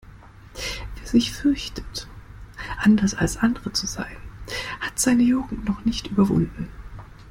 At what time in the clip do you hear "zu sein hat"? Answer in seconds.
3.71-4.97